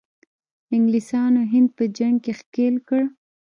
انګلیسانو 0.75 1.41
هند 1.53 1.69
په 1.77 1.83
جنګ 1.97 2.15
کې 2.23 2.31
ښکیل 2.39 2.75
کړ. 2.87 3.01